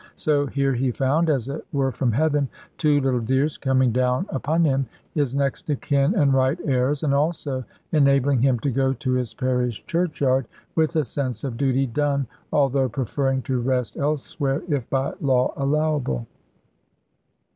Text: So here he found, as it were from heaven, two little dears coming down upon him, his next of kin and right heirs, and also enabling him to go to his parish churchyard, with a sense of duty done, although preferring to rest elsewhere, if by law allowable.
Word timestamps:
So 0.15 0.47
here 0.47 0.73
he 0.73 0.89
found, 0.89 1.29
as 1.29 1.47
it 1.47 1.63
were 1.71 1.91
from 1.91 2.11
heaven, 2.11 2.49
two 2.79 2.99
little 3.01 3.19
dears 3.19 3.55
coming 3.55 3.91
down 3.91 4.25
upon 4.29 4.65
him, 4.65 4.87
his 5.13 5.35
next 5.35 5.69
of 5.69 5.79
kin 5.79 6.15
and 6.15 6.33
right 6.33 6.57
heirs, 6.65 7.03
and 7.03 7.13
also 7.13 7.63
enabling 7.91 8.39
him 8.41 8.57
to 8.61 8.71
go 8.71 8.93
to 8.93 9.11
his 9.11 9.35
parish 9.35 9.85
churchyard, 9.85 10.47
with 10.73 10.95
a 10.95 11.03
sense 11.03 11.43
of 11.43 11.55
duty 11.55 11.85
done, 11.85 12.25
although 12.51 12.89
preferring 12.89 13.43
to 13.43 13.59
rest 13.59 13.95
elsewhere, 13.95 14.63
if 14.67 14.89
by 14.89 15.13
law 15.19 15.53
allowable. 15.55 16.25